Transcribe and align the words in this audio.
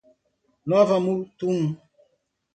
Nova 0.69 0.95
Mutum 1.05 1.59